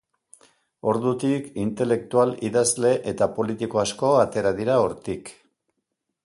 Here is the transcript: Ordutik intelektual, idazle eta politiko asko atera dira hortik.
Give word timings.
Ordutik 0.93 1.51
intelektual, 1.63 2.33
idazle 2.49 2.95
eta 3.13 3.29
politiko 3.37 3.83
asko 3.83 4.11
atera 4.23 4.55
dira 4.63 4.81
hortik. 4.87 5.33